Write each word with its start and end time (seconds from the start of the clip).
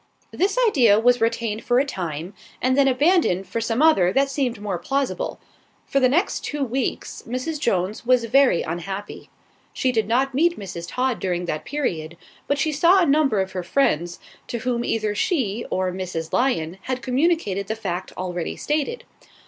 This 0.31 0.57
idea 0.67 0.99
was 0.99 1.21
retained 1.21 1.63
for 1.63 1.77
a 1.77 1.85
time, 1.85 2.33
and 2.59 2.75
then 2.75 2.87
abandoned 2.87 3.45
for 3.47 3.61
some 3.61 3.83
other 3.83 4.11
that 4.11 4.31
seemed 4.31 4.59
more 4.59 4.79
plausible. 4.79 5.39
For 5.85 5.99
the 5.99 6.09
next 6.09 6.43
two 6.43 6.63
weeks, 6.63 7.23
Mrs. 7.27 7.59
Jones 7.59 8.03
was 8.03 8.25
very 8.25 8.63
unhappy. 8.63 9.29
She 9.73 9.91
did 9.91 10.07
not 10.07 10.33
meet 10.33 10.57
Mrs. 10.57 10.89
Todd 10.89 11.19
during 11.19 11.45
that 11.45 11.65
period, 11.65 12.17
but 12.47 12.57
she 12.57 12.71
saw 12.71 12.97
a 12.97 13.05
number 13.05 13.39
of 13.41 13.51
her 13.51 13.61
friends, 13.61 14.17
to 14.47 14.57
whom 14.57 14.83
either 14.83 15.13
she 15.13 15.67
or 15.69 15.91
Mrs. 15.91 16.33
Lyon 16.33 16.79
had 16.85 17.03
communicated 17.03 17.67
the 17.67 17.75
fact 17.75 18.11
already 18.17 18.55
stated. 18.55 19.03